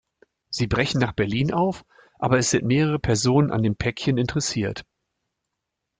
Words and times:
Sie 0.49 0.65
brechen 0.65 0.99
nach 0.99 1.11
Berlin 1.11 1.53
auf, 1.53 1.85
aber 2.17 2.39
es 2.39 2.49
sind 2.49 2.65
mehrere 2.65 2.97
Personen 2.97 3.51
an 3.51 3.61
dem 3.61 3.75
Päckchen 3.75 4.17
interessiert. 4.17 4.83